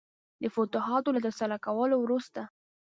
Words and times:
د 0.41 0.43
فتوحاتو 0.53 1.09
له 1.15 1.19
ترلاسه 1.39 1.57
کولو 1.65 1.95
وروسته. 1.99 2.41